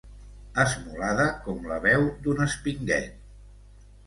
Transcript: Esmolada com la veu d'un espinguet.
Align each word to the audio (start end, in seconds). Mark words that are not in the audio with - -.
Esmolada 0.63 1.27
com 1.43 1.67
la 1.73 1.77
veu 1.85 2.09
d'un 2.25 2.43
espinguet. 2.47 3.21